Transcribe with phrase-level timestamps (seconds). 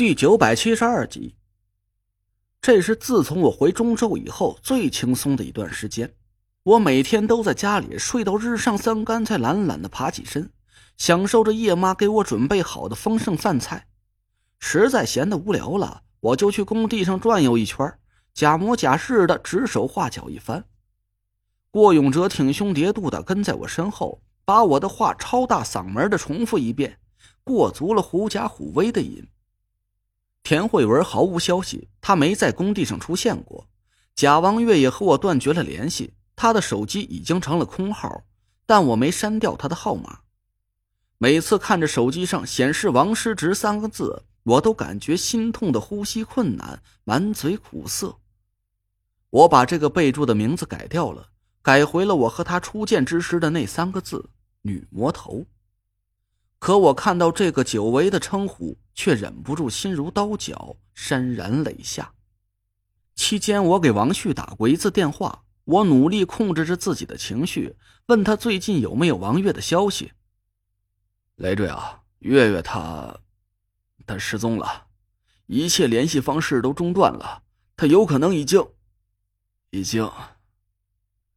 [0.00, 1.36] 第九百七十二集。
[2.62, 6.10] 这是自从我回中州以后最轻松的一段时间。
[6.62, 10.50] 我每天都在家里睡到日上三竿，才懒懒的爬起身，
[10.96, 13.88] 享受着叶妈给我准备好的丰盛饭菜。
[14.58, 17.86] 实在闲得无聊了，我就去工地上转悠一圈，
[18.32, 20.64] 假模假式的指手画脚一番。
[21.70, 26.98] 郭永哲挺胸叠肚的跟在我身后，把我的话超大嗓门的重复一遍，
[27.44, 29.28] 过足了狐假虎威的瘾。
[30.50, 33.68] 田慧文毫无消息，他没在工地上出现过。
[34.16, 38.24] 贾王月也和我断绝了联系，他的手机已经成了空号，
[38.66, 40.22] 但我没删掉他的号码。
[41.18, 48.16] 每次看着手机上显示“王师侄”三个字，我都感觉心痛的呼吸困难，满嘴苦涩。
[49.30, 51.28] 我把这个备注的名字改掉了，
[51.62, 54.30] 改回了我和他初见之时的那三个字
[54.62, 55.46] “女魔头”。
[56.60, 58.78] 可我看到这个久违的称呼。
[58.92, 62.12] 却忍不住心如刀绞，潸然泪下。
[63.14, 67.76] 期间，我给王旭打过一次电话，我努力控制着自己的情绪，
[68.08, 70.12] 问他最近有没有王月的消息。
[71.36, 73.20] 累赘啊，月月她，
[74.06, 74.88] 她失踪了，
[75.46, 77.42] 一切联系方式都中断了，
[77.78, 78.62] 她有可能已经，
[79.70, 80.12] 已经。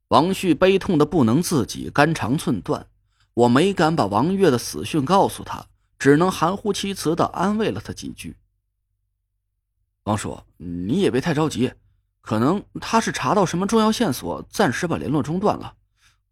[0.10, 2.90] 王旭悲痛的不能自己，肝肠寸断。
[3.34, 5.68] 我没敢把王月的死讯告诉他。
[6.00, 8.36] 只能含糊其辞的安慰了他几句。
[10.04, 11.72] 王叔，你也别太着急，
[12.20, 15.76] 可能他是查到什么重要线索，暂时把联络中断了。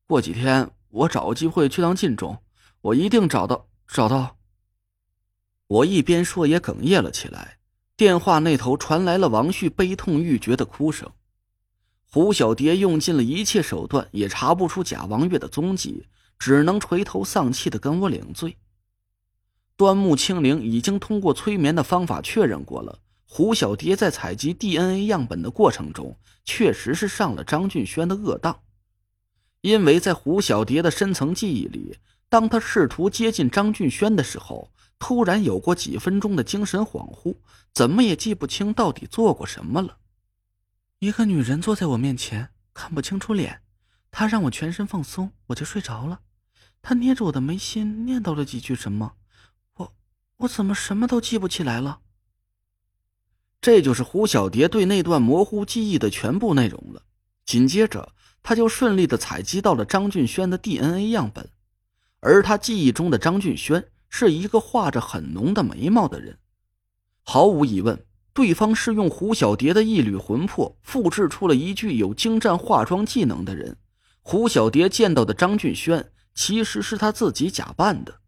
[0.06, 2.38] 过几天我找个机会去趟晋中，
[2.82, 4.36] 我一定找到找到。
[5.68, 7.60] 我一边说也哽咽了起来。
[7.96, 11.10] 电话那头传来了王旭悲痛欲绝的哭声。
[12.12, 16.08] 胡小蝶用尽了一切手段，也查不出贾王月的踪迹，
[16.42, 18.58] 只能垂头丧气的跟我领罪。
[19.76, 28.60] 端木清灵已经通过催眠的方法确认过了，胡小蝶在采集 DNA 样本的过程中，确实是上了张俊轩的恶当。
[29.62, 37.38] 因为在胡小蝶的深层记忆里，当他试图接近张俊轩的时候，突然有过几分钟的精神恍惚，
[37.72, 40.00] 怎么也记不清到底做过什么了。
[40.98, 43.62] 一个女人坐在我面前，看不清楚脸，
[44.10, 46.22] 她让我全身放松，我就睡着了。
[46.82, 49.14] 他捏着我的眉心，念叨了几句什么。
[49.76, 49.94] 我
[50.38, 52.00] 我怎么什么都记不起来了？
[53.62, 57.04] 这就是胡小蝶对那段模糊记忆的全部内容了。
[57.46, 61.48] 紧接着，他就顺利的采集到了张俊轩的 DNA 样本，
[62.20, 66.40] 而他记忆中的张俊轩是一个画着很浓的眉毛的人。
[67.22, 68.04] 毫无疑问，
[68.34, 73.78] 对方是用胡小蝶的一缕魂魄复制出了一具有精湛化妆技能的人。
[74.24, 78.22] 胡小蝶见到的张俊轩其实是他自己假扮的。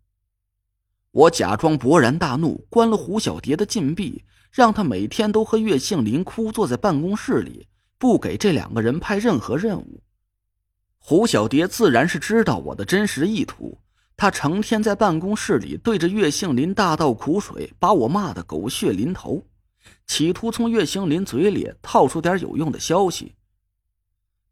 [1.11, 10.01] 我假装勃然大怒，关了胡小蝶的禁闭，让他每天都和岳杏林枯坐在办公室里，不给这两个人派任何任务。
[10.97, 13.79] 胡小蝶自然是知道我的真实意图，
[14.15, 19.45] 他成天在办公室里对着岳杏林大倒苦水，把我骂得狗血淋头，
[20.07, 23.35] 企图从岳杏林嘴里套出点有用的消息。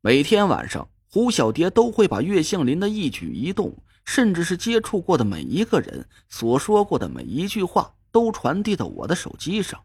[0.01, 3.76] 每天晚上，胡小蝶都会把岳杏林的一举一动。
[4.04, 9.80] 甚至是接触过的每一个人所说过的每一句话，都传递到我的手机上。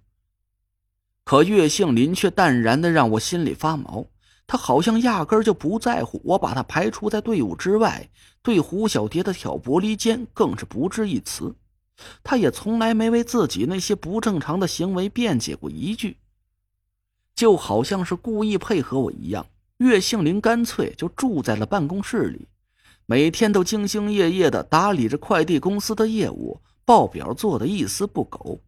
[1.23, 4.07] 可岳杏林却淡然的让我心里发毛，
[4.47, 8.09] 他好像压根就不在乎我把他排除在队伍之外，
[8.43, 11.55] 对胡小蝶的挑拨离间更是不置一词。
[12.25, 16.17] 他也从来没为自己那些不正常的行为辩解过一句，
[17.35, 19.47] 就好像是故意配合我一样。
[19.79, 22.49] 岳杏林干脆就住在了办公室里。
[23.05, 28.61] 每天都兢兢业业的打理着快递公司的业务，报表做的一丝不苟。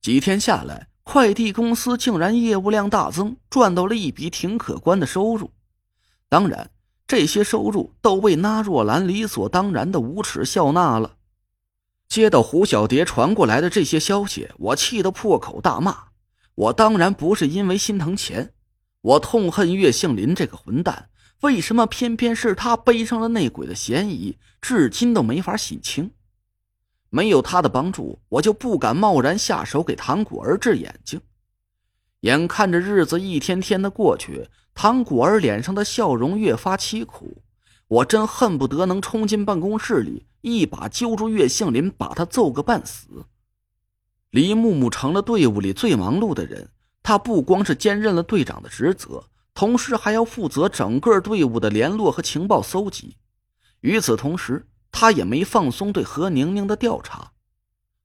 [0.00, 5.50] 几天下来，快递公司竟然业务量大增，赚到了一笔挺可观的收入。
[6.28, 6.70] 当然，
[7.06, 11.16] 这些收入都被那若兰理所当然的无耻笑纳了。
[12.08, 16.08] 接到胡小蝶传过来的这些消息，我气得破口大骂。
[16.54, 18.52] 我当然不是因为心疼钱，
[19.02, 21.10] 我痛恨岳杏林这个混蛋。
[21.42, 26.12] 为什么偏偏是他背上了内鬼的嫌疑，至今都没法洗清？
[27.10, 31.20] 没有他的帮助，我就不敢贸然下手给唐果儿治眼睛。
[32.20, 37.42] 眼看着日子一天天的过去，唐果儿脸上的笑容越发凄苦，
[37.88, 43.26] 我真恨不得能冲进办公室里，一把揪住岳杏林，把他揍个半死。
[44.30, 46.70] 李木木成了队伍里最忙碌的人，
[47.02, 49.24] 他不光是兼任了队长的职责。
[49.54, 53.18] 同时还要负责整个队伍的联络和情报搜集。
[53.80, 57.32] 与此同时，他也没放松对何宁宁的调查。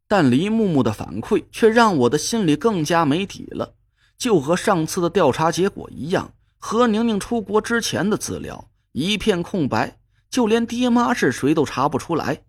[0.09, 3.75] 但黎木木的反馈却让我的心里更加没底了。
[4.17, 9.99] 就和上次的调查结果一样，何宁宁出国之前的资料一片空白，
[10.29, 12.43] 就连爹妈是谁都查不出来。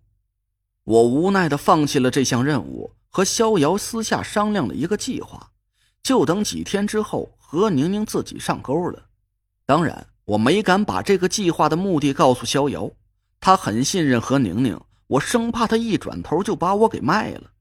[0.83, 5.51] 我无奈的放弃了这项任务，和逍遥私下商量了一个计划，
[6.03, 9.05] 就等几天之后何宁宁自己上钩了。
[9.65, 12.91] 当然，我没敢把这个计划的目的告诉逍遥，
[13.39, 17.51] 他很信任何宁宁，我生怕他一转头就把我给卖了。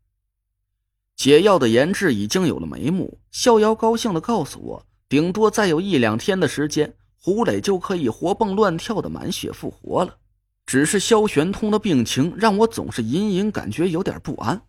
[1.17, 10.17] 解药的研制已经有了眉目，逍遥高兴的告诉我，顶多再有一两天的时间，胡磊就可以活蹦乱跳的满血复活了。
[10.65, 14.63] 只是萧玄通的病情让我总是隐隐感觉有点不安。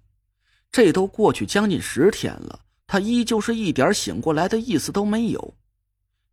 [0.71, 2.59] 这都过去将近十天了，
[2.91, 5.53] 他依旧是一点醒过来的意思都没有。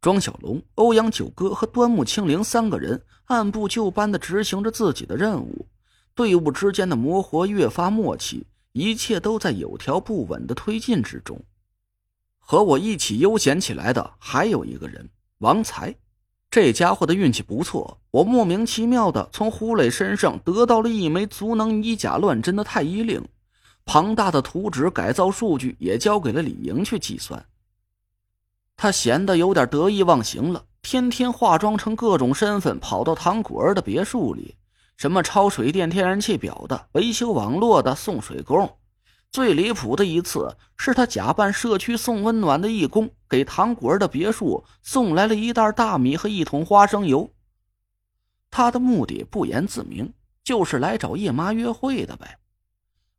[0.00, 5.68] 庄小龙、欧阳九哥和端木清灵三个人按部就班的执行着自己的任务，
[6.14, 8.46] 队伍之间的磨合越发默契。
[8.72, 11.44] 一切都在有条不紊的推进之中。
[12.38, 15.94] 和我一起悠闲起来的还有一个人，王才。
[16.50, 23.22] 这家伙的运气不错，我莫名其妙的从胡磊身上得到了一枚足能以假乱真的太医令，
[23.86, 27.46] 庞大的图纸改造数据也交给了李莹去计算。
[28.76, 34.56] 他闲得有点得意忘形了，天天化妆成各种身份跑到唐果儿的别墅里。
[34.98, 38.78] 什么抄水电、天然气表的，维修网络的，送水工。
[39.30, 47.30] 最离谱的一次是他假扮社区送温暖的义工，给唐果儿的别墅送来了一袋大米和一桶花生油。
[48.50, 50.12] 他的目的不言自明，
[50.42, 52.38] 就是来找叶妈约会的呗。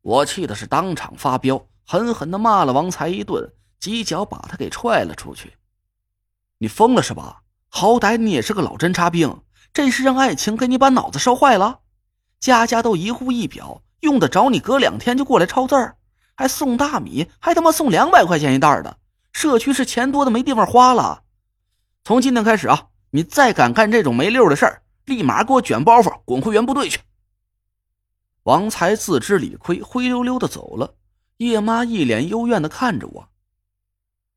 [0.02, 5.54] 我气的是当场发飙，狠狠的骂了王才一顿，几脚把他给踹了出去。
[6.58, 7.42] 你疯了是吧？
[7.68, 9.42] 好歹你也是个老侦察兵。
[9.72, 11.80] 这是让爱情给你把脑子烧坏了？
[12.40, 15.96] 家家都一户一表，用得着你隔两天就过来抄字儿？
[16.34, 18.96] 还送大米，还他妈送两百块钱一袋的，
[19.32, 21.24] 社区是钱多的没地方花了。
[22.02, 27.00] 从今天开始啊，你再敢干这种没溜的事儿，立马给我卷包袱滚回原部队去。
[28.44, 30.94] 王才自知理亏，灰溜溜的走了。
[31.38, 33.28] 叶妈一脸幽怨的看着我，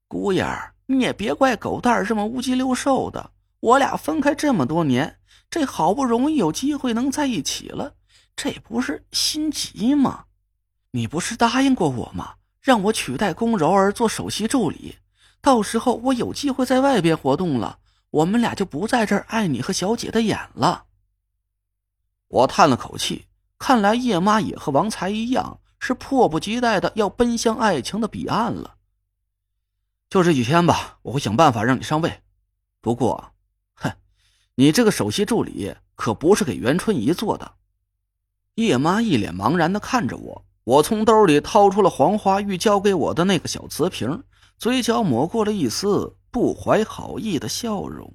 [0.07, 3.31] 姑爷儿，你也别怪狗蛋儿这么乌鸡溜瘦的。
[3.59, 5.17] 我俩分开这么多年。
[5.49, 7.95] 这好不容易有机会能在一起了，
[8.37, 10.25] 这不是心急吗？
[10.91, 12.35] 你不是答应过我吗？
[12.61, 14.97] 让我取代龚柔儿做首席助理，
[15.41, 17.79] 到时候我有机会在外边活动了，
[18.11, 20.85] 我们俩就不在这碍你和小姐的眼了。
[22.27, 23.25] 我叹了口气，
[23.61, 28.73] 看来叶妈也和王才一样，是迫不及待的要奔向爱情的彼岸了。
[30.09, 32.21] 就这几天吧，我会想办法让你上位。
[32.81, 33.33] 不过。
[33.75, 33.93] 哼
[34.55, 37.51] 你这个首席助理可不是给袁春怡做的。
[38.55, 44.23] 叶妈一脸茫然的看着我，我从兜里掏出了黄花玉交给我的那个小瓷瓶，
[44.57, 48.11] 嘴角抹过了一丝不怀好意的笑容。